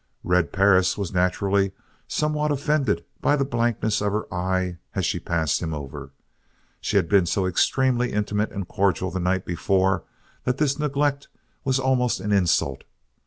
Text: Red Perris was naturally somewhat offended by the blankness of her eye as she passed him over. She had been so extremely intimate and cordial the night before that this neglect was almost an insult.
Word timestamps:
Red 0.23 0.51
Perris 0.51 0.97
was 0.97 1.13
naturally 1.13 1.73
somewhat 2.07 2.51
offended 2.51 3.05
by 3.21 3.35
the 3.35 3.45
blankness 3.45 4.01
of 4.01 4.11
her 4.11 4.25
eye 4.33 4.79
as 4.95 5.05
she 5.05 5.19
passed 5.19 5.61
him 5.61 5.75
over. 5.75 6.09
She 6.79 6.95
had 6.97 7.07
been 7.07 7.27
so 7.27 7.45
extremely 7.45 8.11
intimate 8.11 8.51
and 8.51 8.67
cordial 8.67 9.11
the 9.11 9.19
night 9.19 9.45
before 9.45 10.03
that 10.43 10.57
this 10.57 10.79
neglect 10.79 11.27
was 11.63 11.77
almost 11.77 12.19
an 12.19 12.31
insult. 12.31 12.83